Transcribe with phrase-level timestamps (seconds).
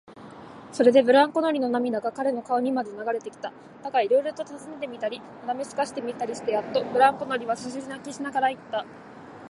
[0.73, 3.53] それでブランコ乗りの涙が彼の顔にまで流れてきた。
[3.83, 8.83] だが、いろいろたずねてみたり、なだめすかしてみたりしてやっと、ブランコ乗りはすすり泣きしながらいった。